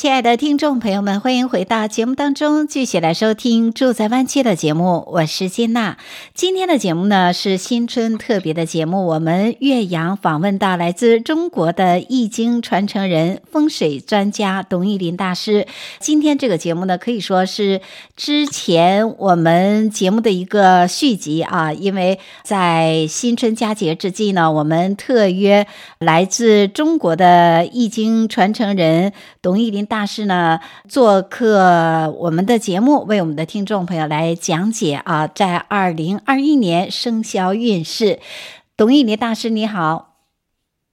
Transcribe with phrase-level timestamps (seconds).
[0.00, 5.06] 亲爱的听众朋友们，欢迎回到节目当中，继续来收听《住在湾区》的节目。
[5.12, 5.98] 我是金娜。
[6.32, 15.66] 今天的节目呢是新春特别的节目，我们岳阳访问到来自中国的易经传承人、风水专家董玉林大师。
[15.98, 17.82] 今天这个节目呢，可以说是
[18.16, 25.66] 之前我们节目的一个续集啊，因为在新春佳节之际呢，我们特约
[25.98, 29.12] 来自中国的易经传承人
[29.42, 29.86] 董玉林。
[29.90, 38.20] 大师呢，做客我们的节目，为我们的听众朋友来讲解啊，在二零二一年生肖运势。
[38.76, 40.14] 董玉林大师，你好。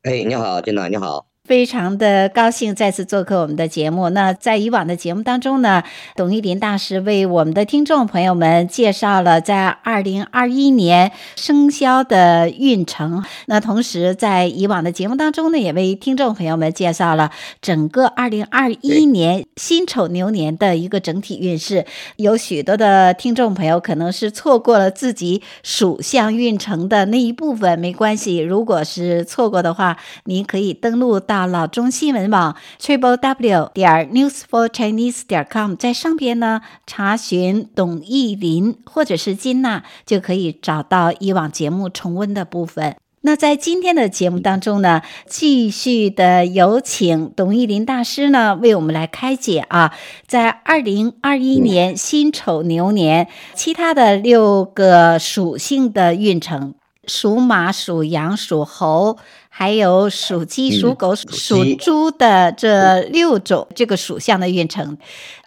[0.02, 1.27] 哎，你好，金娜，你好。
[1.48, 4.10] 非常的高兴再次做客我们的节目。
[4.10, 5.82] 那在以往的节目当中呢，
[6.18, 13.24] 董玉林大师为我们的听众朋友们介绍了在二零二一年生肖的运程。
[13.46, 21.86] 那同时在以往的节目当中呢，也为听众朋友们介绍了整个二零二一年辛丑牛年的一个整体运势。
[22.18, 28.40] 有许多的听众朋友可能是错过了自己属相运程的那一部分，没关系。
[28.40, 29.96] 如果是错过的话，
[30.26, 31.37] 您可以登录到。
[31.46, 42.96] 老中新闻网 triple w 点 news for chinese 点 com，在上边呢查询董奕霖或者是金娜，就可以找到以往节目重温的部分。
[43.22, 49.94] 那在今天的节目当中呢，继续的有请董奕霖大师呢为我们来开解啊，
[50.26, 59.18] 在二零二一年辛丑牛年其他的六个属性的运程，属马、属羊、属猴。
[59.60, 65.00] 还有属鸡、属狗、属猪的这六种这个属相的运程。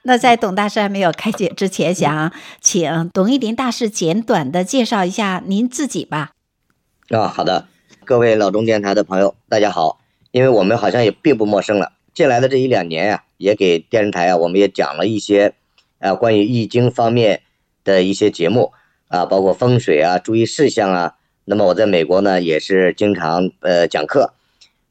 [0.02, 6.32] 那在董大师还没有开解之前，想请董一林大师简短的介绍一下您自己吧。
[7.10, 7.68] 啊，好的，
[8.04, 10.00] 各位老中电台的朋友，大家好。
[10.32, 15.54] 因为我们好像也并不陌生了，进来的这一两年呀、啊，也给电视台啊，我们也讲了一些
[16.00, 17.42] 啊关于易经方面
[17.84, 18.72] 的一些节目
[19.06, 21.14] 啊，包括风水啊、注意事项啊。
[21.44, 24.34] 那么我在美国呢，也是经常呃讲课。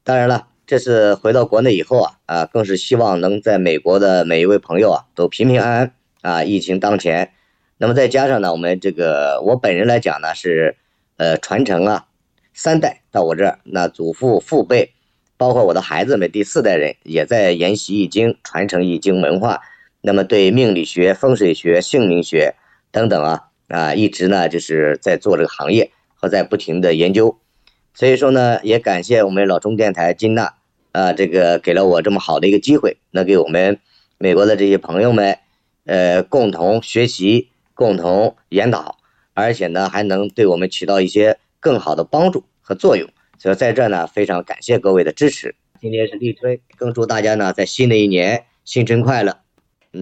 [0.02, 6.44] 当然了，这次回到国内以后啊，啊，更是希望能在美国的每一位朋友啊，都平平安安啊。
[6.44, 7.32] 疫情当前，
[7.78, 10.76] 那么再加上呢，我们这个我本人来讲呢，是
[11.16, 12.06] 呃传承啊，
[12.52, 14.92] 三代到我这儿，那祖父父辈，
[15.36, 19.62] 包括我的孩子们第四代人，也在研习易经，传承易经文化。
[20.02, 22.54] 那么对命理学、风水学、姓名学
[22.90, 25.90] 等等啊啊，一直呢就是在做这个行业。
[26.20, 27.38] 和在不停的研究，
[27.94, 30.54] 所以说呢，也感谢我们老中电台金娜
[30.92, 33.80] 啊，这个给了我这么好的一个机会，能给我们
[34.18, 35.38] 美国的这些朋友们，
[35.86, 38.98] 呃，共同学习，共同研讨，
[39.32, 43.08] 而且呢，还能对我们起到一些更好的帮助和作用。
[43.38, 45.54] 所以在这呢，非常感谢各位的支持。
[45.80, 49.38] 今天是立春，更祝大家呢，在新的一年新春快乐。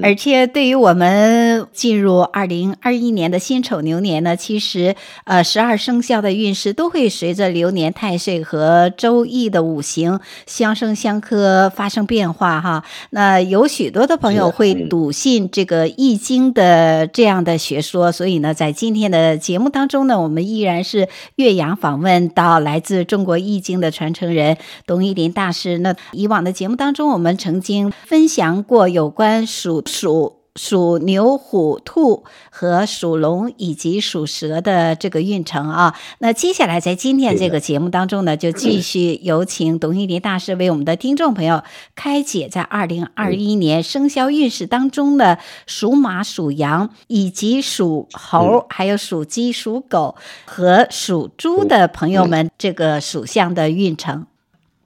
[0.03, 4.95] 而且对于我们进入二零二一年的辛丑牛年呢，其实
[5.25, 12.85] 呃十二生肖的运势都会随着流年太岁和周易的五行相生相克发生变化哈。
[13.11, 25.79] 那有许多的朋友会笃信这个易经的这样的学说，所以呢，在今天的节目当中呢，我们依然是岳阳访问到来自中国易经的传承人董一林大师。
[25.79, 41.63] 那以往的节目当中，我们曾经分享过有关属属属牛、虎、兔和属龙以及属蛇的这个运程啊，那接下来在今天这个节目当中呢，就继续 有请董玉林大师为我们的听众朋友
[41.95, 45.39] 开解在二零二一年生肖运势当中的
[45.69, 54.27] 属马、属羊以及属猴，还有属鸡、属狗和属猪的朋友们这个属相的运程。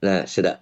[0.00, 0.61] 嗯，是的。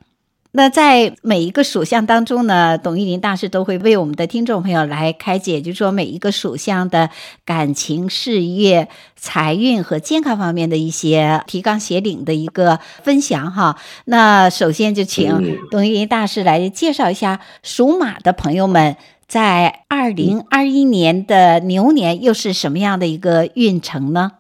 [0.53, 7.09] 那在每一个属相当中呢，董玉林大师都会为我们的听众朋友来开解，就是说每一个属相的
[7.45, 13.79] 感情、事业、财运和健康方面的一些提纲挈领的一个分享哈。
[14.07, 18.97] 那首先就请董玉林大师来介绍一下属马的朋友们
[19.29, 24.33] 在二零二一年的牛年又是什么样的一个运程呢？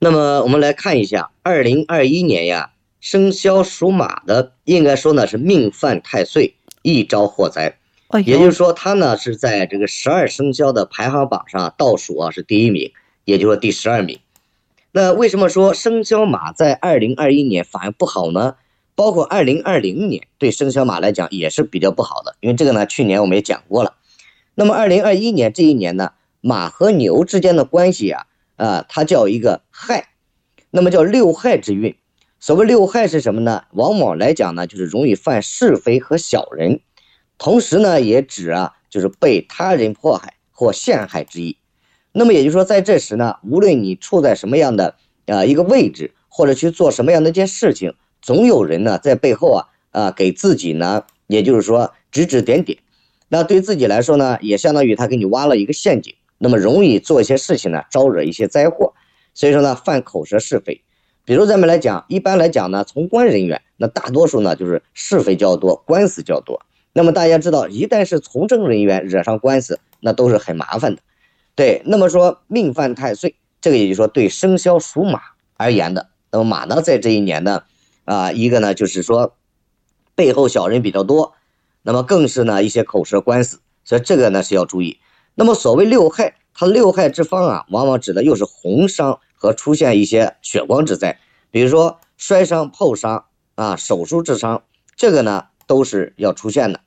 [0.00, 2.70] 那么我们来看一下二零二一年呀。
[3.00, 7.76] 生肖属马的，应该说呢是命犯太岁，一招祸灾。
[8.24, 12.92] 也就是说，他呢是在这个十二生肖的排行榜上倒数啊，是第一名，
[13.24, 14.18] 也就是说第十二名。
[14.92, 18.56] 那为什么说生肖马在二零二一年反而不好呢？
[18.96, 23.94] 包括二零二零年对生肖马来讲也是比较不好的，因为这个呢，去年我们也讲过了。
[24.56, 28.26] 那么二零二一年这一年呢，马和牛之间的关系啊，
[28.56, 30.08] 啊，它叫一个害，
[30.70, 31.94] 那么叫六害之运。
[32.42, 33.64] 所谓六害是什么呢？
[33.72, 36.80] 往往来讲呢，就是容易犯是非和小人。
[37.36, 41.58] 同时呢，也指啊，就是被他人迫害或陷害之意。
[42.12, 44.96] 那么也就是说，在这时呢，无论你处在什么样的
[45.26, 52.78] 啊一个位置，或者去做什么样的一件事情，总有人呢在背后啊啊给自己呢，也就是说指指点点。
[53.28, 58.94] 那对自己来说呢，也相当于他给你挖了一个陷阱，那么容易做一些事情呢，招惹一些灾祸。
[59.34, 60.82] 所以说呢，犯口舌是非。
[61.30, 66.60] 比如咱们来讲，一般来讲呢，从官人员，那大多数呢就是是非较多，官司较多。
[66.92, 71.02] 那么大家知道，一旦是从政人员惹上官司，那都是很麻烦的。
[71.54, 75.20] 对，那么说命犯太岁，这个也就是说对生肖属马
[75.56, 76.08] 而言的。
[76.32, 77.62] 那么马呢，在这一年呢，
[78.06, 79.36] 啊，一个呢就是说
[80.16, 81.34] 背后小人比较多，
[81.82, 84.98] 那么更是呢一些口舌官司，所以这个呢是要注意。
[85.36, 91.18] 那么所谓六害，它六害之方啊，往往指的又是红伤和出现一些血光之灾，
[91.50, 94.62] 比如说摔伤、碰伤啊、手术之伤，
[94.94, 95.46] 这个呢。
[95.70, 96.80] 都是要出现的，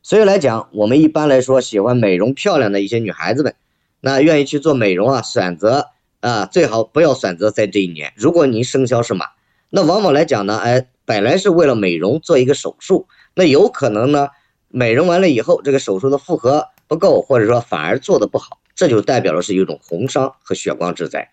[0.00, 3.56] 所以来讲，我们一般来说喜欢美容漂亮的一些女孩子们，
[4.00, 5.88] 那愿意去做美容啊，选择
[6.20, 8.12] 啊，最好不要选择在这一年。
[8.14, 9.26] 如果您生肖是马，
[9.70, 14.28] 那往往来讲呢，哎，本来是为了美容做一个手术，那有可能呢，
[14.68, 21.28] 美容完了以后，这个手术的负荷不够，或者说反而做的不好，这就代表的是一种红伤和血光之灾。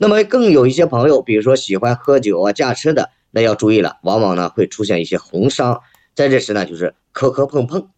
[0.00, 5.80] 那么更有一些朋友，比如说喜欢喝酒啊、驾车的，那要注意了，往往呢会出现一些红伤。
[6.14, 7.88] 在这时呢，就是磕磕碰碰，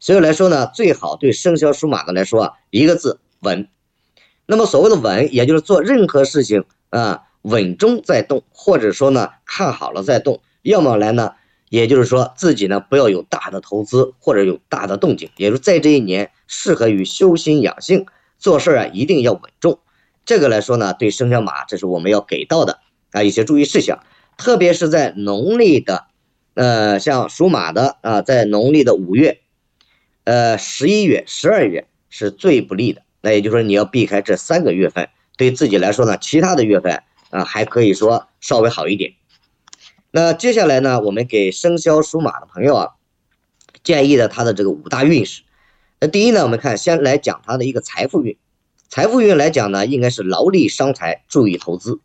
[0.00, 3.68] 所以来说呢，最好对生肖属马的来说啊，一个字稳。
[4.46, 10.40] 那么所谓的稳，也就是做任何事情啊，稳中再动，或者说呢，看好了再动。
[10.62, 11.34] 要么来呢，
[11.68, 18.06] 也就是说自己呢不要有大的投资或者有大的动静，也就是在这一年适合于修心养性，
[18.38, 19.78] 做事啊一定要稳重。
[20.24, 22.80] 这个来说呢，对生肖马，这是我们要给到的
[23.12, 24.02] 啊一些注意事项，
[24.36, 26.06] 特别是在农历的。
[26.54, 29.40] 呃，像属马的啊，在农历的五月、
[30.22, 33.02] 呃十一月、十二月是最不利的。
[33.22, 35.08] 那也就是说，你要避开这三个月份。
[35.36, 39.14] 对自己来说呢，其他的月份啊，还可以说稍微好一点。
[40.12, 42.88] 那接下来呢，我们给生肖属马的朋友啊，
[43.82, 45.42] 建议的他的这个五大运势。
[45.98, 48.36] 那第一呢，我们看先来讲他的一个财富运。
[48.94, 51.98] 财富运来讲呢，应该是劳力伤财，注意投资。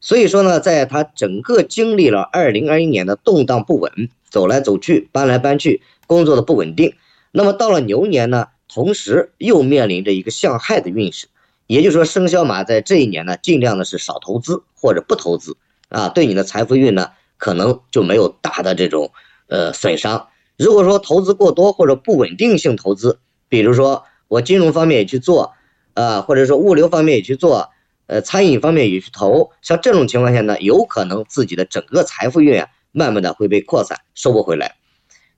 [0.00, 6.94] 所以说呢，在他整个经历了二零二一年的动荡不稳，走来走去，搬来搬去，工作的不稳定，
[7.32, 11.26] 那么到了牛年呢，同时又面临着一个相害的运势，
[11.66, 15.56] 也就是说，生肖马在这一年呢，尽量的是少投资或者不投资
[15.88, 19.10] 啊，对你的财富运呢，可能就没有大的这种
[19.48, 20.28] 呃损伤。
[20.56, 23.18] 如果说投资过多或者不稳定性投资，
[23.48, 25.54] 比如说我金融方面也去做，
[25.94, 27.70] 啊，或者说物流方面也去做。
[28.06, 34.74] 呃，餐饮方面也去投，像这种情况下呢，有可能自己的整个财富运啊，慢慢的会被扩散，收不回来。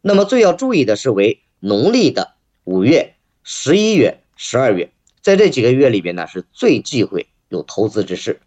[0.01, 2.33] 那么最要注意的是为农历的
[2.65, 4.91] 五月、十一月、十二月，
[5.21, 8.41] 在这几个月里边呢，是最忌讳有投资之事。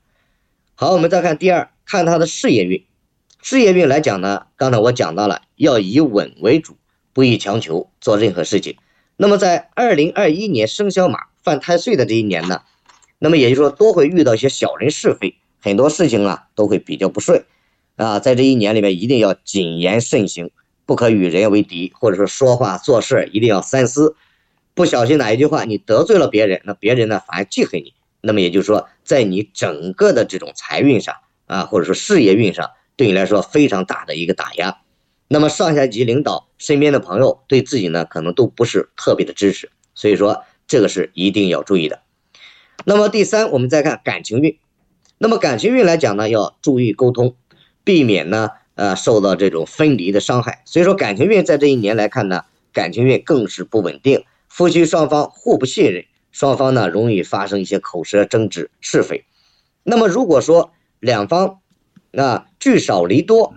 [0.73, 2.83] 好，我们再看第二，看他的事业运。
[3.43, 6.77] 事业运来讲呢，刚才我讲到了，要以稳为主，
[7.13, 8.75] 不宜强求做任何事情。
[9.17, 12.63] 那么在二零二一年生肖马犯太岁的这一年呢，
[13.19, 17.45] 那么也就是说，多会遇到一些小人是非，很多事情啊都会比较不顺，
[17.97, 20.49] 啊，在这一年里面一定要谨言慎行，
[20.87, 24.15] 不可与人为敌，或者说说话做事一定要三思，
[24.73, 27.93] 不小心哪一句话你得罪了别人，那别人呢反而记恨你。
[28.21, 34.79] 那么也就是说，在你整个的这种财运上啊，或者说事业运上，对你来说非常大的一个打压。
[35.27, 42.01] 那么上下级领导、身边的朋友对自己呢可能都不是特别的支持，所以说这个是一定要注意的。
[42.85, 44.57] 那么第三，我们再看感情运。
[45.17, 47.35] 那么感情运来讲呢，要注意沟通，
[47.83, 50.61] 避免呢，呃，受到这种分离的伤害。
[50.65, 52.43] 所以说，感情运在这一年来看呢，
[52.73, 59.23] 感情运更是不稳定，夫妻双方互不信任，双方呢容易发生一些口舌争执、是非。
[59.83, 61.59] 那么如果说两方
[62.17, 63.53] 啊聚少离多，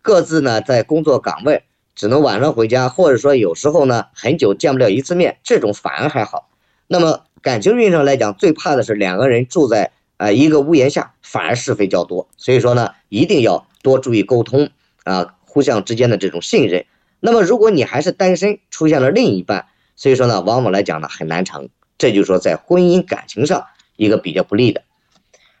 [0.00, 1.64] 各自呢在工作岗位
[1.94, 6.48] 只能晚上回家，或者说有时候呢很久见不了一次面，这种反而还好。
[6.86, 12.28] 那么感情运上来讲，最怕的是两个人住在啊一个屋檐下，反而是非较多。
[12.36, 14.70] 所以说呢，一定要多注意沟通
[15.04, 16.84] 啊，互相之间的这种信任，
[17.20, 24.82] 那么如果你还是单身，出现了另一半，所以说呢，往往来讲呢很难成，这就是说在婚姻感情上一个比较不利的。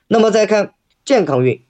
[0.06, 0.74] 那么再看
[1.04, 1.62] 健康运，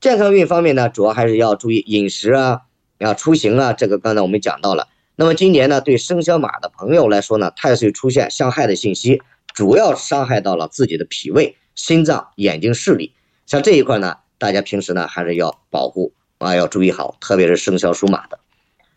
[0.00, 2.62] 健康运方面呢，主要还是要注意饮食啊，
[3.00, 4.88] 啊出行啊，这个刚才我们讲到了。
[5.20, 9.20] 那么今年呢，对生肖马的朋友来说呢，太岁出现相害的信息，
[9.52, 13.12] 主要伤害到了自己的脾胃、心脏、眼睛视力，
[13.44, 18.38] 像这一块呢，大家平时呢还是要保护啊，要注意好，特别是生肖属马的。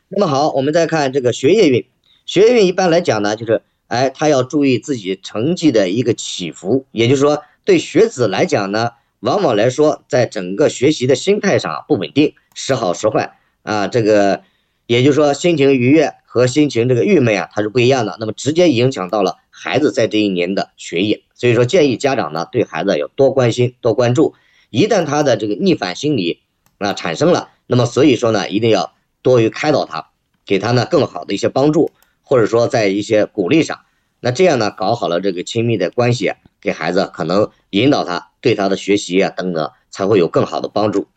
[0.09, 1.87] 那么好，我们再看这个学业运，
[2.27, 14.43] 学业运一般来讲呢，就是哎，他要注意自己成绩的一个起伏，也就是说，对学子来讲呢，往往来说，在整个学习的心态上不稳定，时好时坏啊，这个
[14.91, 24.33] 也就是说，心情愉悦和心情这个郁闷啊，它是不一样的，那么直接影响到了孩子在这一年的学业，所以说建议家长呢，对孩子要多关心、多关注，
[24.69, 26.41] 一旦他的这个逆反心理
[26.77, 28.93] 啊产生了，那么所以说呢，一定要。
[29.23, 30.07] 多于开导他，
[30.47, 31.91] 给他呢更好的一些帮助，
[32.23, 33.81] 或者说在一些鼓励上，
[34.19, 41.07] 那这样呢搞好了这个亲密的关系，给孩子可能引导他对他的学习啊等等才会有更好的帮助。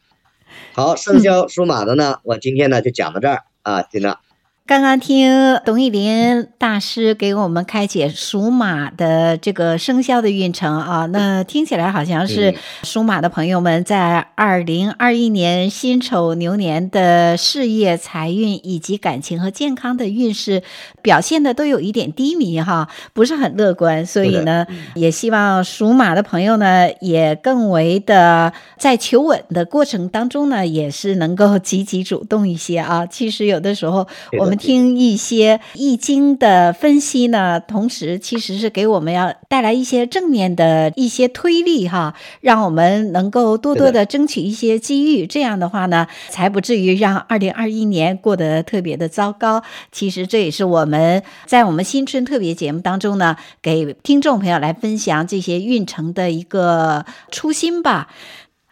[0.75, 4.21] 好，生肖属马的呢，我今天呢就讲到这儿啊，金娜。
[4.67, 20.63] 刚刚听董玉林大师给我们开解属马的这个生肖的运程啊，那听起来好像是属马的朋友们在二零二一年辛丑牛年的事业、财运以及感情和健康的运势
[21.03, 24.07] 表现的都有一点低迷哈，不是很乐观。
[24.07, 33.05] 所以呢，也希望属马的朋友呢，也更为的在求稳的过程当中呢，也是能够积极主动一些啊。
[33.05, 34.54] 其实有的时候我们。
[34.55, 45.27] 听一些易经的分析呢，同时其实是给我们要带来一些正面的一些推力哈，让我们能够多多的争取一些机遇。
[45.27, 49.63] 这样的话呢，才不至于让二零二一年过得特别的糟糕。
[49.93, 58.09] 其实这也是我们在我们新春特别节目当中呢，给听众朋友来分享这些运程的一个初心吧。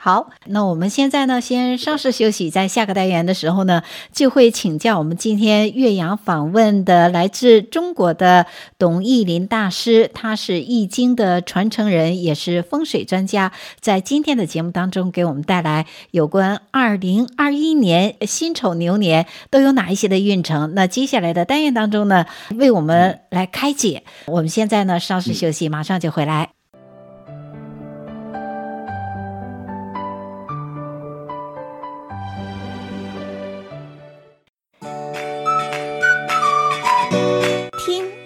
[0.05, 20.75] 好，那我们现在呢，先稍事休息，在下个单元的时候呢，就会请教我们今天岳阳访问的来自中国的董义林大师，他是易经的传承人，也是风水专家，在今天的节目当中给我们带来有关二零二一年辛丑牛年都有哪一些的运程。
[20.75, 24.03] 那接下来的单元当中呢，为我们来开解。
[24.27, 26.62] 我们现在呢，稍事休息，马上就回来。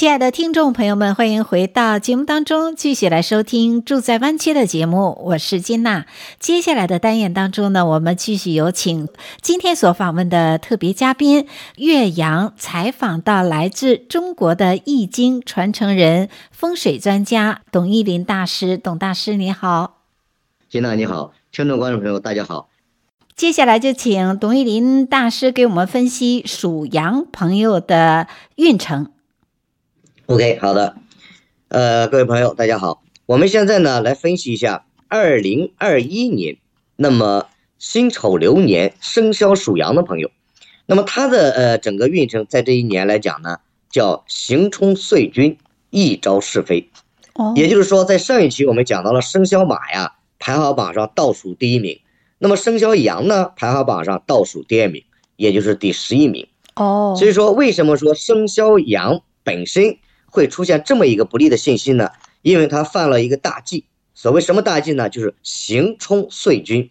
[0.00, 5.20] 亲爱的听众朋友们，欢迎回到节目当中，继续来收听《住在湾区》的节目。
[5.24, 6.06] 我是金娜。
[6.38, 9.08] 接下来的单元当中呢，我们继续有请
[9.42, 18.78] 今天所访问的特别嘉宾岳阳，采访到来自中国的易经传承人、风水专家董一林大师。
[18.78, 19.98] 董大师你好，
[20.70, 22.70] 金娜你好，听众观众朋友大家好。
[23.36, 29.10] 接下来就请董一林大师给我们分析属羊朋友的运程。
[30.30, 30.94] OK，好的，
[31.66, 36.58] 呃，各位朋友，大家好，我们现在呢来分析一下二零二一年，
[36.94, 37.48] 那么
[37.80, 40.30] 辛丑流年生肖属羊的朋友，
[40.86, 43.58] 那么他的呃整个运程在这一年来讲呢，
[43.90, 45.58] 叫行冲岁君，
[45.90, 46.88] 一朝是非。
[47.34, 51.98] 哦，也就是说，在上一期我们讲到了生肖马呀，排行榜上倒数第一名，
[52.38, 55.02] 那么生肖羊呢，排行榜上倒数第二名，
[55.34, 56.46] 也就是第十一名。
[56.76, 59.98] 哦，所以说为什么说生肖羊本身？
[60.30, 62.10] 会出现这么一个不利的信息呢？
[62.42, 63.84] 因为他犯了一个大忌。
[64.14, 65.08] 所谓什么大忌呢？
[65.08, 66.90] 就是刑冲岁君。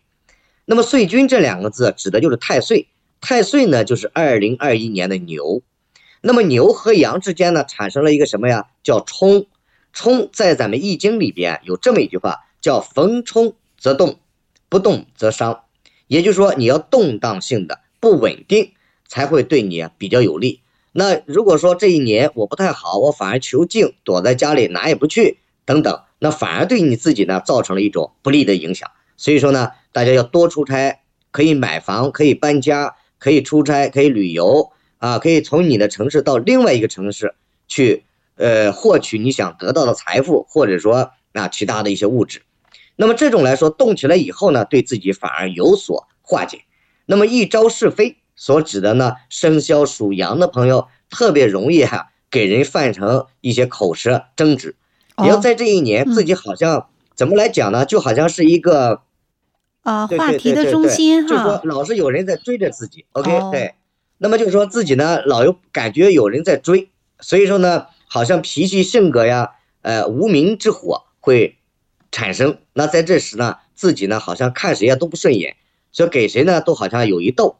[0.66, 2.88] 那么岁君这两个字指的就是太岁。
[3.22, 5.62] 太岁呢，就是二零二一年的牛。
[6.22, 8.68] 那么牛和羊之间呢，产生了一个什么呀？
[8.84, 9.48] 叫冲。
[9.92, 14.20] 冲在咱们易经里边有这么一句话，叫逢冲则动，
[14.70, 15.64] 不动则伤。
[16.08, 18.74] 也就是说，你要动荡性的、不稳定，
[19.08, 20.62] 才会对你比较有利。
[20.92, 28.90] 那如果说这一年我不太好，我反而求静，躲在家里哪也不去，等等，那反而对你自己呢造成了一种不利的影响。
[29.16, 37.36] 所以说呢，大家要多出差，可以买房，可以搬家，可以出差，可以旅游啊，可以从你的城市到另外一个城市
[37.68, 38.06] 去，
[38.36, 42.42] 呃获取你想得到的财富，或者说啊其他的一些物质。
[42.96, 46.62] 那么这种来说，动起来以后呢，对自己反而有所化解。
[47.06, 54.78] 那么一朝是非所指的呢，生肖属羊的朋友特别容易哈、啊、给人犯成一些口舌争执。
[55.18, 57.86] 你要在这一年自己好像怎么来讲呢？
[57.86, 59.02] 就好像是一个
[59.84, 63.06] 啊话题的中心哈，就说老是有人在追着自己。
[63.12, 63.76] OK，对。
[64.18, 71.58] 那么就是说自己呢老有感觉有人在追，所以说呢好像脾气性格呀，呃无名之火会
[72.10, 72.58] 产生。
[72.72, 75.58] 那在这时呢自己呢好像看谁呀都不顺眼。
[75.92, 77.58] 所以给谁呢，都好像有一斗，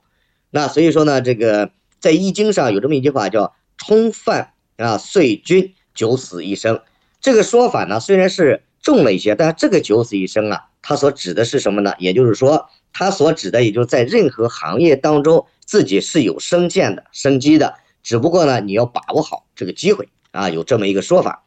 [0.52, 6.82] 那所以说呢，这个在易经上有这么一句话叫“冲犯啊岁君九死一生”。
[7.22, 11.94] 这个说法呢虽然是重了一些，但这个九死一生啊，它所指的是什么呢？
[12.00, 21.46] 也就是说，它所指的也就是在任何行业当中自己是有升见的、升机的，只不过呢你要把握好这个机会啊，有这么一个说法。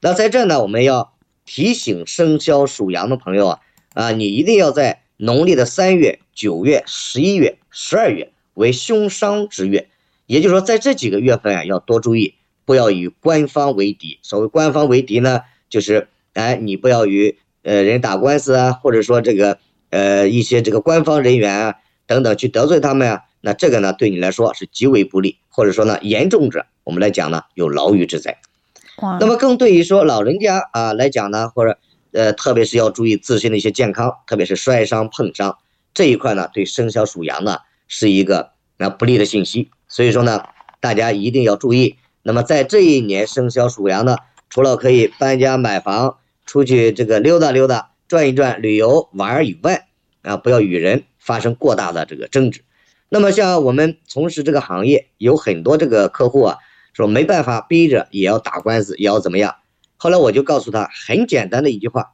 [0.00, 1.12] 那在这呢，我们要
[1.44, 3.60] 提醒生肖属羊的朋友啊
[3.94, 5.02] 啊，你一定要在。
[5.22, 9.88] 农历的三月、九月、十一月、十二月为凶伤之月，
[10.26, 14.20] 也就是说，在这几个月份啊，要多注意，不要与官方为敌。
[14.22, 19.58] 所谓官方为敌呢，就是哎，你不要与呃人打官司啊，或者说这个
[19.90, 21.74] 呃一些这个官方人员啊
[22.06, 28.38] 等等去得罪他们啊，那这个呢对你来说是极为不利，或者说呢严重者，我们来讲呢有牢狱之灾。
[29.18, 31.78] 那么更对于说老人家啊来讲呢，或者。
[32.12, 35.58] 呃，特别是要注意自身的一些健康，特别是摔伤、碰伤
[35.94, 39.70] 这一块呢，对生肖属羊的是一个啊不利的信息。
[39.88, 40.44] 所以说呢，
[40.78, 41.96] 大家一定要注意。
[42.22, 49.88] 那么在这一年，生肖属羊的，除了可以搬家买房、出去这个溜达溜达、转一转、旅游玩以外，
[50.22, 52.62] 啊，不要与人发生过大的这个争执。
[53.08, 56.58] 那么像我们从事这个行业，有很多这个客户啊，
[56.92, 59.56] 说没办法，逼着也要打官司，也要怎么样。
[59.96, 62.12] 后来我就告诉他很简单的一句话，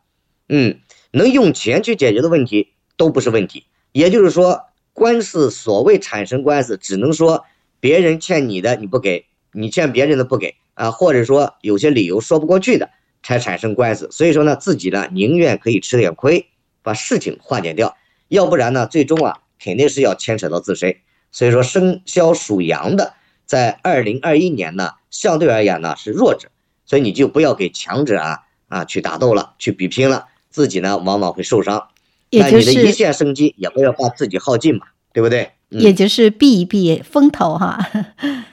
[0.48, 0.80] 嗯，
[1.10, 3.66] 能用钱去解决的问题都不是问题。
[3.92, 4.62] 也就是说，
[4.96, 7.44] 官司所谓产生官司，只能说
[7.80, 12.88] 别人欠你的你不给，你欠别人的不给啊，或者说有些理由说不过去的
[13.22, 14.08] 才产生官司。
[14.10, 16.46] 所以说呢，自己呢宁愿可以吃点亏，
[16.82, 17.94] 把事情化解掉，
[18.28, 20.96] 要不然呢，最终啊肯定是要牵扯到自身。
[21.30, 23.12] 所以说，生肖属羊的
[23.44, 26.48] 在二零二一年呢，相对而言呢是弱者。
[26.86, 31.88] 所以你就不要给强者啊啊去打斗了，去比拼了，自己呢往往会受伤。
[32.28, 35.50] 那你的一线生机也不要把自己耗尽嘛，对不对？
[35.70, 37.78] 也就是避一避风头哈。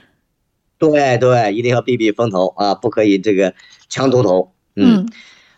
[0.79, 3.53] 对对，一定要避避风头啊，不可以这个
[3.89, 4.53] 强夺头。
[4.77, 5.05] 嗯，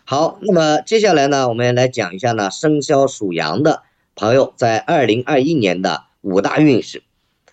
[0.02, 3.84] 好，那么接下来呢，我们来讲一下呢，生肖属羊的
[4.16, 7.04] 朋友在二零二一年的五大运势，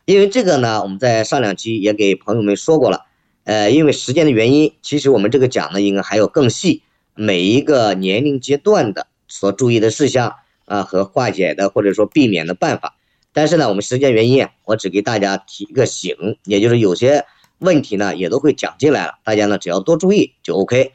[0.06, 3.06] 因为这个呢，我们在上两期也给朋友们说过了。
[3.44, 6.82] 呃，因为时间的原因，其实我们这个讲呢，应该还有更细，
[7.14, 12.96] 每一个年龄阶段的所注意的事项啊，和化解的或者说避免的办法。
[13.34, 16.16] 但是呢，我们时间原因，我只给大家提一个醒，
[16.46, 17.26] 也就是有些
[17.58, 20.94] 问题呢，也都会讲进来了，大家呢只要多注意就 OK。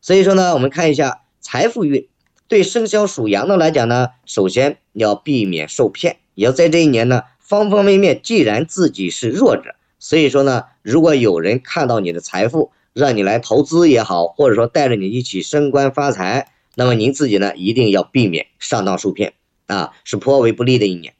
[0.00, 2.08] 所以说呢，我们看一下财富运，
[2.46, 9.74] 对生肖属羊的来讲呢，首先要避免受骗，也要在这一年呢，方方面面，既然自己是弱者。
[9.98, 19.32] 所以说呢，如果有人看到你的财富，让你来投资也好，或者说带着你一起升官发财，那么您自己呢，一定要避免上当受骗
[19.66, 21.14] 啊，是颇为不利的一年。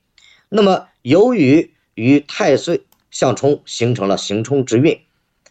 [0.55, 5.01] 那么由于与太岁相冲，形成了刑冲之运，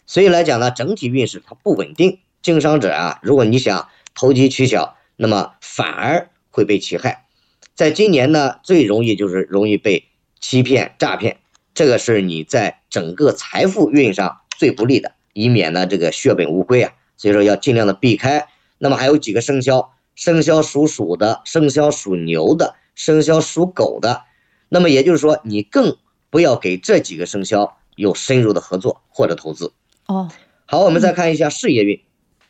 [0.05, 2.19] 所以来讲呢，整体运势它不稳定。
[2.43, 7.25] 经商者啊，如果你想投机取巧，那么反而会被其害。
[7.73, 10.05] 在今年呢，最容易就是容易被
[10.39, 11.37] 欺骗诈骗。
[11.73, 18.47] 这个是你在整个财富运上最不利的，以免呢这个血本无归啊，所以说要尽量的避开。
[18.77, 24.25] 那么还有几个生肖，生肖属鼠的，生肖属牛的，生肖属狗的。
[24.73, 25.97] 那么也就是说，你更
[26.29, 29.73] 不要给这几个生肖有深入的合作或者投资。
[30.07, 30.31] 哦，
[30.65, 32.01] 好，我们再看一下事业运，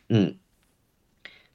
[0.07, 0.35] 嗯，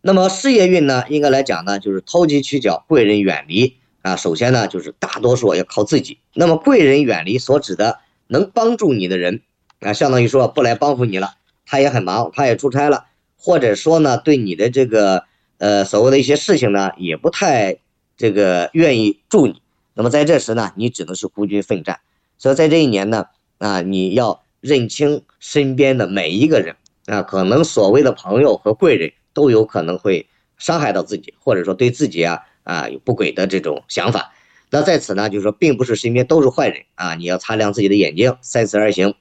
[0.01, 3.77] 那么事业运呢，应该来讲呢，就是投机取巧，贵人远离。
[4.03, 6.19] 啊，首先呢，就是大多数要靠自己。
[6.35, 9.43] 那么贵人远离所指的能帮助你的人，
[9.79, 15.23] 啊，相当于说不来帮扶你了，他也很忙，他也出差了，或者说呢，对你的这个
[15.59, 17.79] 呃所谓的一些事情呢，也不太
[18.17, 19.63] 这个愿意助你。
[19.97, 21.99] 那么在这时呢，你只能是孤军奋战。
[22.39, 23.27] 所以在这一年呢，
[23.59, 32.39] 啊，你要认清身边的每一个人啊，可能所谓的朋友和贵人都有可能会伤害到自己，或者说对自己啊。
[32.67, 34.35] 啊，有不轨的这种想法，
[34.71, 39.15] 那在此呢，就是说，并不是身边都是坏人啊，你要擦亮自己的眼睛，三思而行。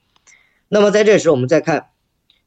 [0.67, 1.89] 那么在这时，我们再看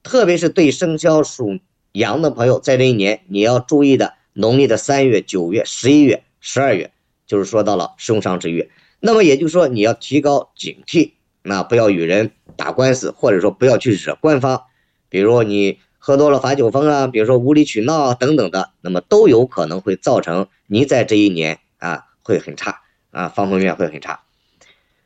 [0.03, 1.61] 特别是对生肖属
[1.93, 6.91] 羊的朋友，在这一年你要注意的，农历的三月、九月、十一月、十二月，
[7.29, 8.69] 就是说到了凶伤之月。
[8.99, 11.13] 那么也就是说，你要提高警惕，
[11.43, 14.63] 那不要与人打官司，或者说不要去惹官方。
[15.09, 22.81] 比如你喝多了发酒疯啊，比如说无理取闹啊等等的，那么都有可能会造成你在这一年啊会很差
[23.13, 24.23] 啊，方方面面会很差。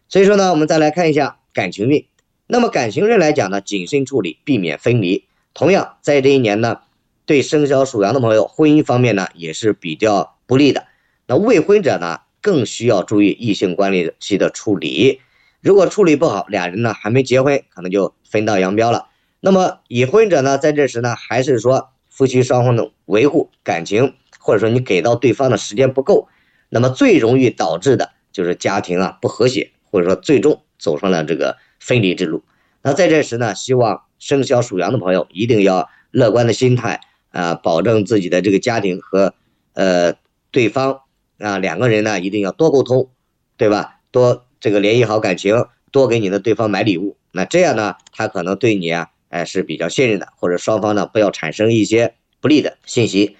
[0.08, 2.06] 所以说呢，我们再来看一下感情运。
[2.46, 5.26] 那么感情运来讲呢，谨慎处理，避免分离。
[5.54, 6.80] 同样在这一年呢，
[7.26, 10.86] 对生肖属羊的朋友，婚姻方面呢也是比较不利的。
[11.26, 12.20] 那未婚者呢？
[12.44, 15.20] 更需要注意异性关系的处理，
[15.60, 19.06] 如果处理不好，俩人呢还没结婚，可能就分道扬镳了。
[19.38, 26.26] 那么已婚者呢，在这时呢，还是说夫妻双方的维护感情，或者说你给到对方的时间不够，
[26.68, 32.42] 那么最容易导致的就是家庭啊不和谐，或者说最终走上了这个分离之路。
[32.82, 36.98] 那在这时呢，希望生肖属羊的朋友一定要乐观的心态
[37.30, 39.32] 啊，保证自己的这个家庭和
[39.74, 40.14] 呃
[40.50, 41.02] 对方。
[41.42, 43.10] 啊，两个人呢一定要多沟通，
[43.56, 43.98] 对吧？
[44.12, 47.16] 多这个联系好感情，多给你的对方买礼物。
[47.32, 53.36] 那这样呢，他可能对你啊，哎是比较信任的，或者双方呢不要产生一些不利的信息。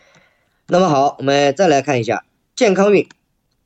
[0.66, 2.24] 那么好，我们再来看一下
[2.56, 3.08] 健康运。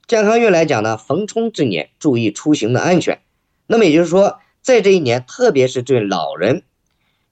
[0.07, 3.21] 健康运来讲呢，逢冲之年，注意出行的安全。
[3.67, 6.63] 那么也就是说，在这一年，特别是对老人，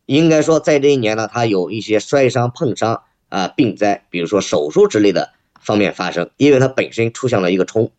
[0.07, 5.33] 应该说在这一年呢，他有一些摔伤、碰伤啊、病灾，比如说手术之类的。
[5.64, 7.90] 方面发生，因为它本身出现了一个冲，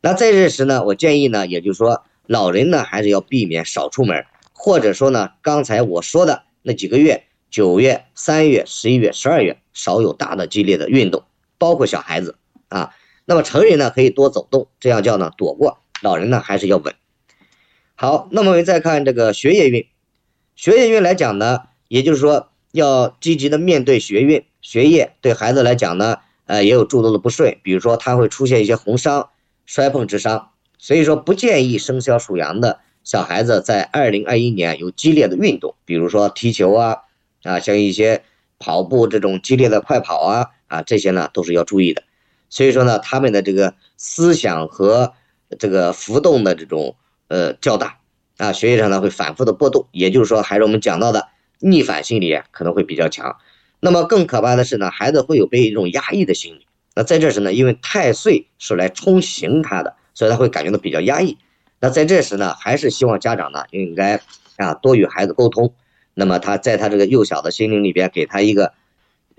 [0.00, 11.24] 那在这时呢，我建议呢，也就是说，老人呢还是要避免少出门，或者说呢，刚才我说的那几个月，九月、三月、十一月、十二月，少有大的激烈的运动，
[11.58, 12.36] 包括小孩子
[12.68, 12.94] 啊。
[13.24, 16.94] 那么成人呢可以多走动，这样叫呢躲过，老人呢还是要稳。
[17.96, 19.86] 好，那么我们再看这个学业运，
[20.54, 26.20] 学业运来讲呢，也就是说要积极的面对学运，学业对孩子来讲呢。
[26.48, 29.28] 呃，也有诸多的不顺，比如说他会出现一些红伤、
[29.66, 37.02] 摔碰之伤，所以说不建议生肖属羊的小孩子在二零二一年有激烈的运动，比如说踢球啊，
[37.42, 38.22] 啊，像一些
[38.58, 42.02] 跑步这种激烈的快跑啊，啊，这些呢都是要注意的。
[42.48, 45.12] 所以说呢，他们的这个思想和
[45.58, 46.96] 这个浮动的这种
[47.28, 47.98] 呃较大
[48.38, 53.36] 啊，学业上呢会反复的波动，也就是说，还是我们讲到的逆反心理可能会比较强。
[53.80, 56.66] 那么更可怕的是呢，孩子会有被一种压抑的心理。
[56.94, 61.38] 那在这时呢，因为太岁是来冲刑他的，所以他会感觉到比较压抑。
[61.80, 64.20] 那在这时呢，还是希望家长呢应该
[64.56, 65.74] 啊多与孩子沟通。
[66.14, 68.74] 那么他在他这个幼小的心灵里边，给他一个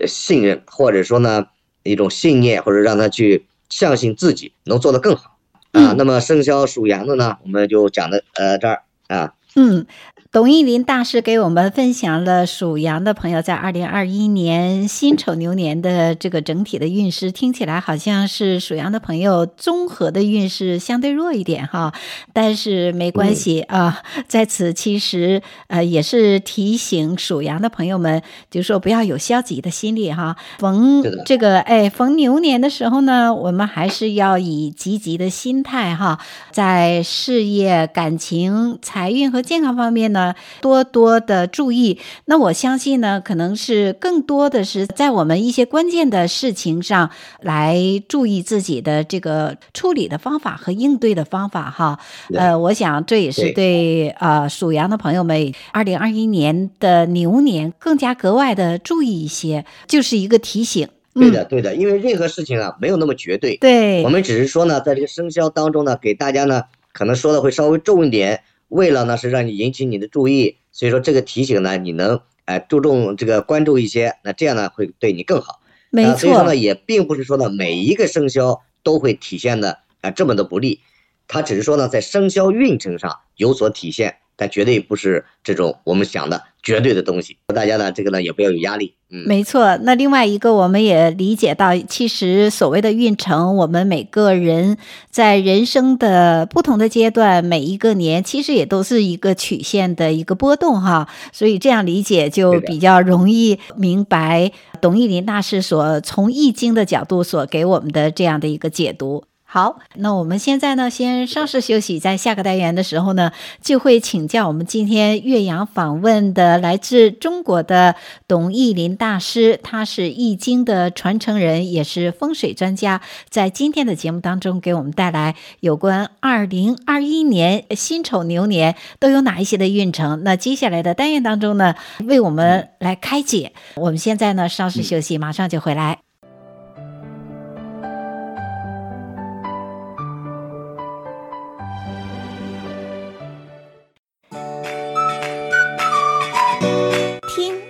[0.08, 1.48] 信任，或者说呢
[1.84, 5.38] 一种信念，或者让他去相信自己能做得更好
[5.74, 5.94] 啊。
[5.98, 9.34] 那么生肖属羊的呢，我们就讲的呃这儿啊。
[9.56, 9.86] 嗯。
[10.32, 21.92] 董一林大师给我们分享了属羊的朋友在二零二一年辛丑牛年的这个整体的运势，听起来好像是属羊的朋友综合的运势相对弱一点哈，
[22.32, 30.36] 但是没关系啊，在此其实呃也是提醒属羊的朋友们，就是说不要有消极的心理哈。
[30.60, 36.20] 逢这个哎逢牛年的时候呢，我们还是要以积极的心态哈，
[36.52, 40.19] 在事业、感情、财运和健康方面呢。
[40.62, 47.10] 多多的注意，那我相信呢，可能是更多的是在我们一些关键的事情上
[47.42, 47.78] 来
[48.08, 52.00] 注意自己的这个处理的方法和应对的方法哈。
[52.34, 60.88] 呃，我想这也是对呃属羊的朋友们，二零二一年的牛年更加格外的注意一些，就是一个提醒。
[61.14, 68.42] 对的，对的，因为任何事情啊没有那么绝对，对，我们只是说呢，在这个生肖当中呢，给大家呢可能说的会稍微重一点。
[68.70, 75.60] 为了呢是让你引起你的注意，所以说这个提醒呢，你能哎注重这个关注一些，那这样呢会对你更好。
[75.90, 76.18] 没错。
[76.18, 80.80] 所以说呢，也并不是说呢每一个生肖都会体现的啊这么的不利，
[81.28, 84.18] 它只是说呢在生肖运程上有所体现。
[84.40, 88.96] 但绝对不是这种我们想的绝对的东西，大家呢这个呢也不要有压力。
[89.12, 89.76] 嗯，没错。
[89.78, 94.78] 那另外一个，我们也理解到，其实所谓的运程，我们每个人
[95.10, 101.10] 在人生的不同的阶段，每一个年，其实也都是一个曲线的一个波动哈。
[101.34, 109.24] 所以这样理解就比较容易明白董奕霖大师所从易经的角度所给我们的这样的一个解读。
[109.52, 117.96] 好，那我们现在呢，先稍事休息，在下个单元的时候呢，就会请教我们今天岳阳访问的来自中国的
[118.28, 130.24] 董奕霖大师，他是易经的传承人，也是风水专家，在今天的节目当中给我们带来有关二零二一年辛丑牛年都有哪一些的运程。
[130.24, 131.74] 那接下来的单元当中呢，
[132.06, 133.54] 为我们来开解。
[133.78, 136.09] 我们现在呢，稍事休息，马上就回来。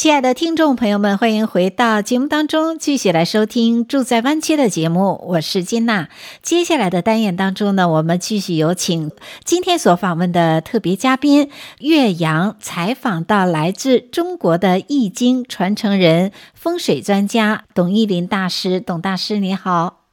[0.00, 5.22] 亲爱的听众朋友们，欢迎回到节目当中，继续来收听《住在湾区》的节目。
[5.28, 6.08] 我是金娜。
[6.40, 9.12] 接下来的单元当中呢，我们继续有请
[9.44, 18.80] 今天所访问的特别嘉宾岳阳，采访到来自中国的易经传承人、风水专家董奕霖大师。
[18.80, 20.04] 董大师，你好。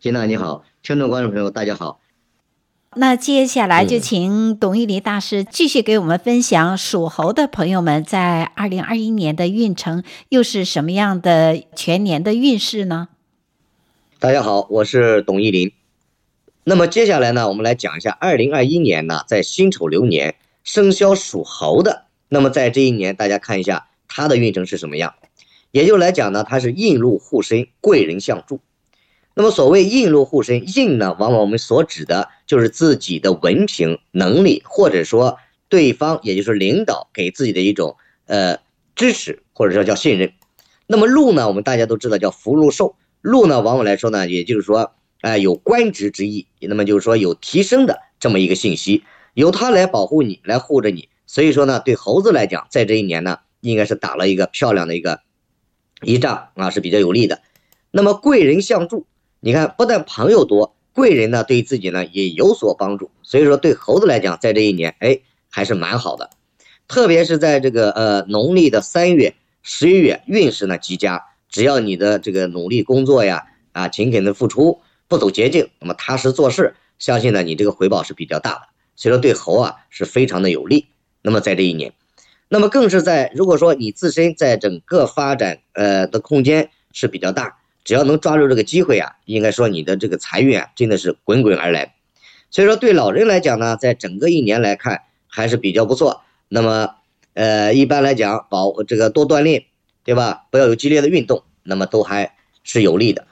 [0.00, 2.00] 金娜，你好，听众观众朋友，大家好。
[2.96, 13.08] 那接下来就请董玉林大师继续给我们分享属猴的朋友们在二零二一年的运程，又是什么样的全年的运势呢？
[14.18, 15.70] 大家好，我是董玉林。
[16.64, 25.14] 那么接下来呢，我们来讲一下二零二一年呢，在辛丑流年，生肖属猴的，那么在这一年，大家看一下他的运程是什么样？
[25.72, 28.60] 也就来讲呢，他是印禄护身，贵人相助。
[29.34, 38.58] 那么所谓印禄护身，印呢，往往我们所指的就是自己的文凭能力，或者说对方，也就是领导给自己的一种呃
[38.96, 40.32] 支持，或者说叫信任。
[40.88, 51.10] 那么禄呢，我们大家都知道叫福禄寿，禄呢，往往来说呢，也就是说，哎、有官职之意，那么就是说有提升的这么一个信息，由他来保护你，来护着你。
[51.26, 55.20] 所以说呢，对猴子来讲，在这一年呢，应该是打了一个漂亮的一个
[56.00, 57.42] 一仗啊，是比较有利的。
[57.90, 59.06] 那么贵人相助。
[59.40, 66.30] 你看，不但朋友多，贵人呢对自己呢也有所帮助，所以说对猴子来讲，在这一年，哎，还是蛮好的。
[66.88, 71.24] 特别是在这个呃农历的三月、十一月，运势呢极佳。
[71.48, 78.60] 只要你的这个努力工作呀，啊勤恳的付出，不走捷径，那么踏实做事，相信呢你这个回报是比较大的。
[78.96, 80.86] 所以说对猴啊是非常的有利。
[81.22, 81.92] 那么在这一年，
[82.48, 87.58] 那么更是在如果说你自身在整个发展呃的空间是比较大。
[87.88, 91.94] 只要能抓住这个机会啊，应该说你的这个财运啊，真的是滚滚而来。
[92.50, 96.20] 所以说对老人来讲呢，在整个一年来看还是比较不错。
[96.50, 96.96] 那么，
[97.32, 99.64] 呃，一般来讲，保这个多锻炼，
[100.04, 100.42] 对吧？
[100.50, 103.26] 不要有激烈的运动，那么都还是有利的。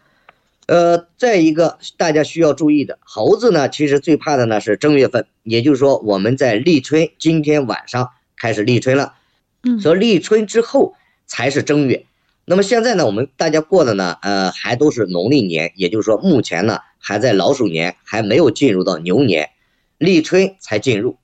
[0.65, 9.17] 呃，再一个大家需要注意的，猴子呢，其实最怕的呢是正月份，也就是说我们在立春今天晚上开始立春了，
[9.65, 10.95] 嗯，所以立春之后
[11.27, 12.07] 才是正月。
[12.49, 19.51] 那么现在呢，我们大家过的呢，呃，还都是农历年，也就是说，目前呢还在老鼠年，还没有进入到牛年，
[19.99, 21.19] 立春才进入，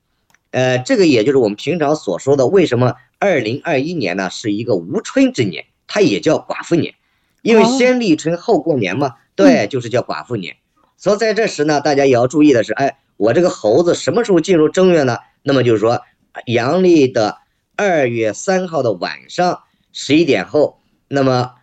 [0.51, 6.95] 呃，这个也就是我们平常所说的，为什么二零二一年呢是一个无春之年，它也叫寡妇年，
[7.41, 10.57] 因为先立春后过年嘛，对，就是叫寡妇年。
[10.97, 15.19] 所以在这时呢，大家也要注意的是，哎，我这个猴子什么时候进入正月呢？
[15.45, 16.03] 那么就是说，
[16.47, 17.39] 阳历的
[17.77, 19.61] 二月三号的晚上
[19.93, 20.82] 十一点后。
[21.15, 21.57] 那么，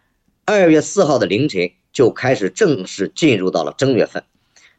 [0.46, 4.24] 二月四号的凌晨就开始正式进入到了正月份。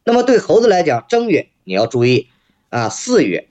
[0.05, 2.29] 那么对猴子来讲，正月你要注意
[2.69, 3.49] 啊，四月、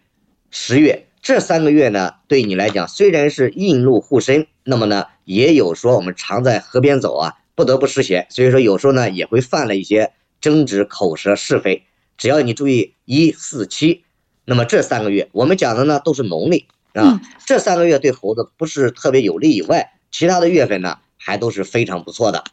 [0.50, 11.84] 十月这三个月呢，对你来讲虽然是印禄护身，那么呢也有说我们常在河边走啊，不得不湿鞋，所以说有时候呢也会犯了一些争执、口舌是非。
[12.18, 14.06] 只要你注意一四七，
[14.46, 21.00] 那么这三个月我们讲的呢都是农历啊，这三个月对猴子不是特别有利以外，其他的月份呢。
[21.20, 22.46] 还都是非常不错的，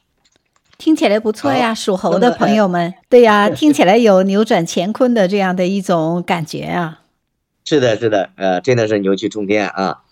[0.76, 7.02] 听起来不错呀，属猴的朋友们，对呀， 听起来有扭转乾坤的这样的一种感觉啊。
[7.64, 10.02] 是的，是的，呃，真的是牛气冲天啊。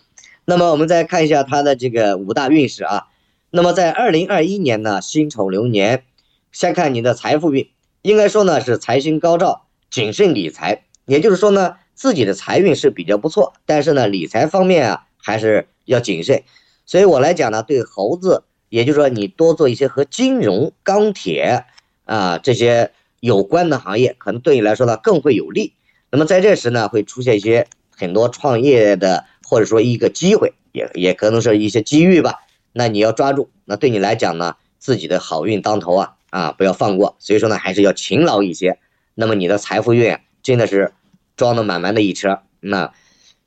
[0.44, 3.08] 那么我们再看一下他的这个五大运势啊。
[3.50, 6.04] 那么在二零二一年呢，辛丑流年，
[6.50, 7.68] 先看你的财富运，
[8.02, 16.42] 应该说呢是财星高照，谨慎理财，也就是说呢自己的财运是比较不错，但是呢理财方面啊还是要谨慎。
[16.86, 21.64] 所以我来讲呢，对猴子，也就是说你多做一些和金融、钢铁
[22.04, 25.74] 啊这些有关的行业，可能对你来说呢更会有利。
[26.10, 32.40] 那么在这时呢，会出现一些很多创业的，或者说一个机会，也也可能是一些机遇吧。
[32.72, 37.16] 那你要抓住，那对你来讲呢，自己的好运当头啊啊，不要放过。
[37.18, 38.78] 所以说呢，还是要勤劳一些。
[39.14, 40.92] 那么你的财富运真的是
[41.36, 42.40] 装得满满的一车。
[42.60, 42.92] 那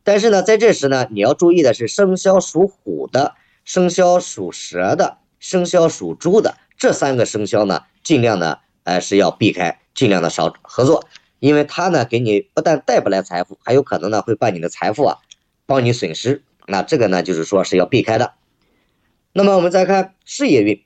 [0.07, 11.03] 但是呢，在这时呢，你要注意的是，生肖属虎的、生肖属蛇的、生肖属猪的这三个生肖呢，尽量呢，呃，是要避开，尽量的少合作，
[11.39, 15.17] 因为他呢，给你不但带不来财富，还有可能呢，会把你的财富啊，
[15.65, 16.41] 帮你损失。
[16.67, 18.35] 那这个呢，就是说是要避开的。
[19.33, 20.81] 那么我们再看事业运，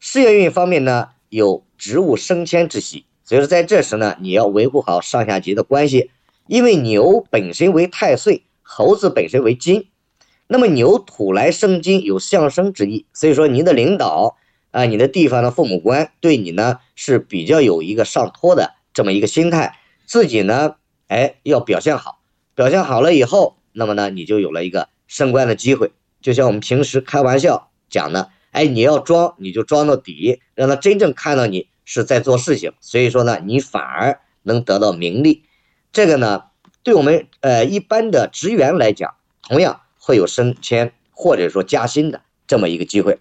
[0.00, 6.10] 事业运方面呢，有职务升迁之喜，所以说在这时呢，你要维护好上下级的关系，
[6.48, 8.42] 因为牛本身为太岁。
[8.66, 9.90] 猴子本身为金，
[10.46, 14.36] 那么牛土来生金，有相生之意，所以说您的领导
[14.70, 20.76] 啊，你的地方的父母官对你呢是比较有一个上托的这么一个心态，自己呢，
[21.08, 22.20] 哎，要表现好，
[22.54, 25.92] 表现好了以后，那么呢，你就有了一个升官的机会。
[26.22, 35.44] 就像我们平时开玩笑讲的，哎，你要装，你就装到底，让他真正看到你是在做事情，所以说呢，你反而能得到名利，
[35.92, 36.44] 这个呢。
[36.84, 43.18] 对我们呃一般的职员来讲，同样会有升迁或者说加薪的这么一个机会。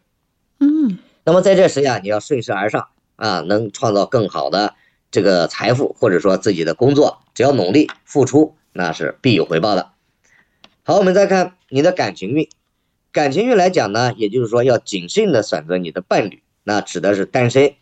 [0.60, 4.76] 嗯，那么在这时呀，你要顺势而上啊，能创造更好的
[5.10, 9.92] 这个财富，或者说自己的工作，只要努力付出，那是必有回报的。
[10.84, 12.50] 好，我们再看你的感情运，
[13.14, 17.76] 感情运来讲呢，也就是说要谨慎的选择你的伴侣，那指的是单身。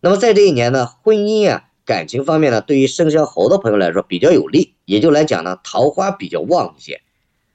[0.00, 1.66] 那么在这一年呢，婚姻啊。
[1.84, 7.00] 感情方面呢，对于生肖猴的朋友来说比较有利，也就来讲呢，桃花比较旺一些。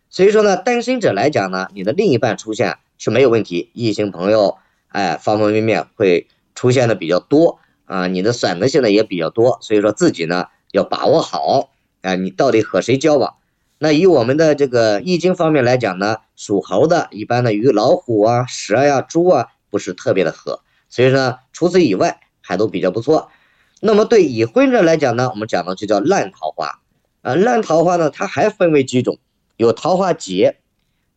[0.09, 4.57] 所以说呢，单身者来讲呢，你的另一半出现是没有问题，异性朋友，
[4.89, 9.57] 哎，方方面面会出现的比较多啊，你的选择性呢也比较多。
[9.61, 11.69] 所以说自己呢要把握好，
[12.01, 13.35] 啊，你到底和谁交往？
[13.77, 23.29] 那以我们的这个易经方面来讲呢，属猴的一般呢与老虎啊、蛇呀、猪啊不是特别的合，所以说呢，除此以外还都比较不错。
[23.85, 26.79] 那么对已婚者来讲呢，我们讲的就叫烂桃花，
[27.21, 29.19] 啊，烂桃花呢，它还分为几种，
[29.57, 30.57] 有桃花劫，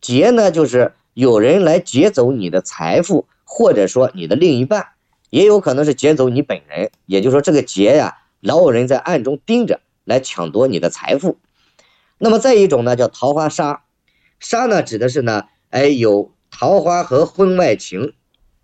[0.02, 4.88] 劫呢就是有人来劫走你的财富，或者说你的另一半，
[5.30, 11.38] 也有可能是劫走你本人，也就是说这个劫呀，老有人在暗中盯着来抢夺你的财富。
[12.18, 13.84] 那么再一种呢叫桃花杀，
[14.40, 18.12] 杀呢指的是呢，哎，有桃花和婚外情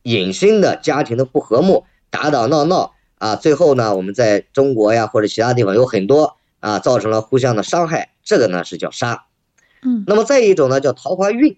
[0.02, 2.93] 隐身的家庭的不和睦，打打闹闹。
[3.24, 9.24] 啊，最后呢，我们在中国呀或者其他地方有很多啊，造成了互相的伤害，这个呢是叫杀。
[9.80, 11.56] 嗯，那么再一种呢叫桃花运，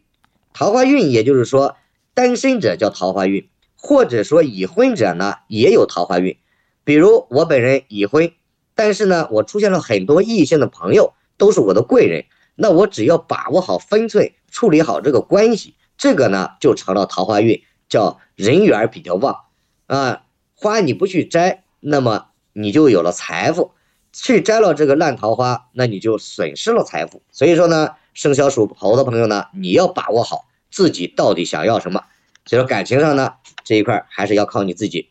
[0.55, 1.75] 桃花运也就是说
[2.15, 6.39] 单身者叫桃花运，或者说已婚者呢也有桃花运。
[6.85, 8.31] 比如我本人已婚，
[8.77, 19.41] 但是呢我出现了很多异性的朋友，都是我的贵人，那我只要把握好分寸，处理好这个关系，这个呢就成了桃花运，叫人缘比较旺
[19.89, 20.23] 啊。
[20.59, 23.73] 花你不去摘，那么你就有了财富；
[24.11, 27.23] 去摘了这个烂桃花，那你就损失了财富。
[27.31, 32.05] 所以说呢，生肖属猴的朋友呢，你要把握好自己到底想要什么。
[32.47, 35.11] 所以说感情上呢，这一块还是要靠你自己。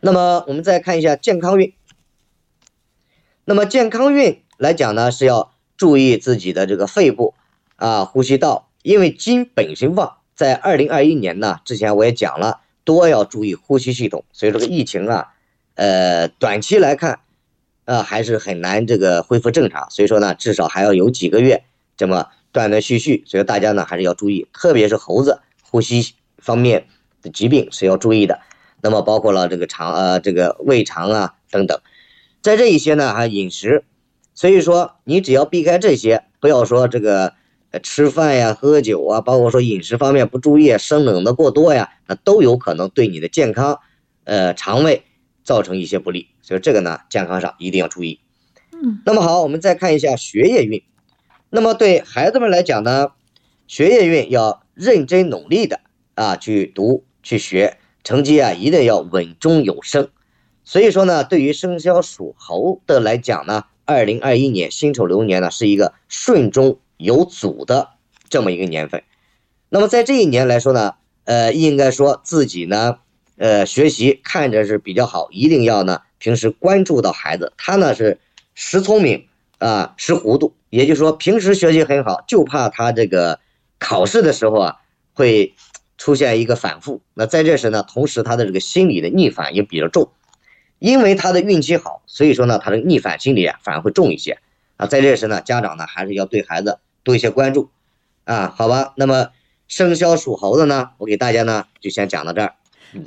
[0.00, 1.74] 那么我们再看一下健康运。
[3.44, 7.34] 那么健康运来讲呢，是要注意自己的这个肺部
[7.76, 12.60] 啊、呼吸道，因为金本身旺，在二零二一年呢，之前我也讲了。
[12.90, 15.28] 多要注意呼吸系统，所以这个疫情啊，
[15.76, 17.20] 呃，短期来看，
[17.84, 19.88] 呃，还是很难这个恢复正常。
[19.90, 21.62] 所以说呢，至少还要有几个月
[21.96, 23.22] 这么断断续续。
[23.28, 26.88] 所以大家呢还是要注意，特别是猴子呼吸方面
[27.22, 28.40] 的疾病是要注意的。
[28.82, 31.80] 那么包括了这个肠呃这个胃肠啊等等，
[32.42, 33.84] 在这一些呢还饮食，
[34.34, 37.34] 所以说你只要避开这些，不要说这个。
[37.78, 43.78] 吃饭呀、喝酒啊，包括说饮食方面不注意，生冷的过多呀，那都有可能对你的健康，
[44.24, 45.04] 呃，肠胃
[45.44, 46.26] 造成一些不利。
[46.42, 48.18] 所以这个呢，健康上一定要注意。
[48.72, 50.82] 嗯，那么好，我们再看一下学业运。
[51.48, 53.12] 那么对孩子们来讲呢，
[53.68, 55.78] 学业运要认真努力的
[56.14, 60.08] 啊，去读去学，成绩啊一定要稳中有升。
[60.64, 66.80] 所以说呢，对于生肖属猴的来讲呢，二零二一年辛丑流年呢是一个顺中。
[67.00, 67.90] 有阻的
[68.28, 69.02] 这么一个年份，
[69.68, 72.98] 那么在这一年来说呢，呃，应该说自己呢，
[73.36, 78.18] 呃，学习看着是比较好，一定要呢，平时关注到孩子，他呢是
[78.54, 79.26] 时聪明
[79.58, 83.40] 啊，时糊涂，也就是说平时学习很好，就怕他这个
[83.78, 84.76] 考试的时候啊
[85.14, 85.54] 会
[85.96, 87.00] 出现一个反复。
[87.14, 90.10] 那在这时呢，同时他的这个心理的逆反也比较重，
[90.78, 94.38] 因为他的运气好，所以说呢，他的逆反心理啊反而会重一些。
[94.76, 96.78] 啊，在这时呢，家长呢还是要对孩子
[97.10, 97.68] 多一些关注
[98.22, 98.92] 啊，好吧？
[98.96, 99.30] 那么
[99.66, 102.54] 生肖属猴的呢，我给大家呢就先讲到这儿。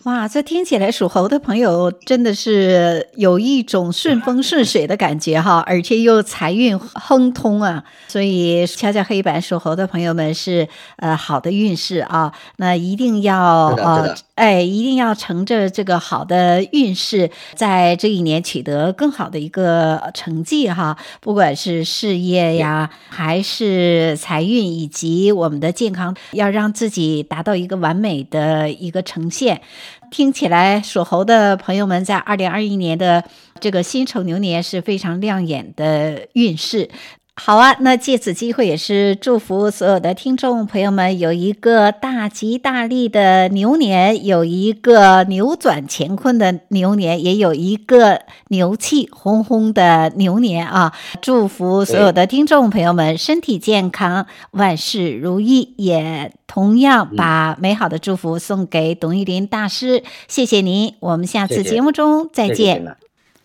[0.03, 29.61] 哇，这听起来属猴的朋友真的是有一种顺风顺水的感觉哈，而且又财运亨通啊，所以敲敲黑板属猴的朋友们是呃好的运势啊，那一定要呃哎一定要乘着这个好的运势，在这一年取得更好的一个成绩哈，不管是事业呀，还是财运以及我们的健康，要让自己达到一个完美的一个呈现。
[30.09, 33.23] 听起来属猴的朋友们在二零二一年的
[33.59, 36.89] 这个辛丑牛年是非常亮眼的运势。
[37.35, 50.93] 好啊，那借此机会也是祝福所有的听众朋友们有一个大吉大利的牛年，有一个扭转乾坤的牛年，也有一个牛气哄哄的牛年啊！
[51.23, 55.73] 祝福所有的听众朋友们身体健康，万事如意。
[55.77, 62.95] 也同样把美好的祝福送给董玉林大师，谢谢您，我们下次节目中再见。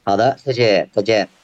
[0.05, 1.38] 好的，谢谢，再见。